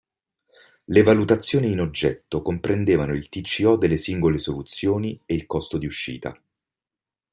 [0.87, 6.35] Le valutazioni in oggetto comprendevano il TCO delle singole soluzioni e il costo di uscita.